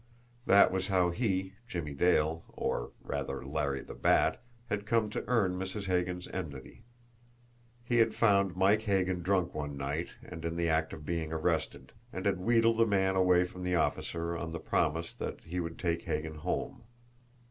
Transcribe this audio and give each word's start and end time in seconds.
That 0.47 0.71
was 0.71 0.87
how 0.87 1.11
he, 1.11 1.53
Jimmie 1.67 1.93
Dale, 1.93 2.43
or 2.49 2.89
rather, 3.03 3.45
Larry 3.45 3.81
the 3.83 3.93
Bat, 3.93 4.41
had 4.67 4.87
come 4.87 5.11
to 5.11 5.23
earn 5.27 5.59
Mrs. 5.59 5.85
Hagan's 5.85 6.27
enmity. 6.29 6.81
He 7.83 7.97
had 7.99 8.15
found 8.15 8.55
Mike 8.55 8.81
Hagan 8.81 9.21
drunk 9.21 9.53
one 9.53 9.77
night, 9.77 10.07
and 10.23 10.43
in 10.43 10.55
the 10.55 10.67
act 10.69 10.91
of 10.91 11.05
being 11.05 11.31
arrested, 11.31 11.91
and 12.11 12.25
had 12.25 12.39
wheedled 12.39 12.79
the 12.79 12.87
man 12.87 13.15
away 13.15 13.43
from 13.43 13.63
the 13.63 13.75
officer 13.75 14.35
on 14.35 14.51
the 14.53 14.59
promise 14.59 15.13
that 15.13 15.41
he 15.43 15.59
would 15.59 15.77
take 15.77 16.01
Hagan 16.05 16.37
home. 16.37 16.81